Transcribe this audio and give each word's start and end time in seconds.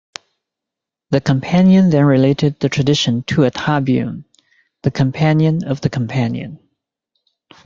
The 1.11 1.21
companion 1.21 1.91
then 1.91 2.05
related 2.05 2.59
the 2.59 2.69
tradition 2.69 3.21
to 3.27 3.43
a 3.43 3.51
Tabi'un, 3.51 4.25
the 4.81 4.89
companion 4.89 5.63
of 5.63 5.81
the 5.81 5.91
companion. 5.91 6.57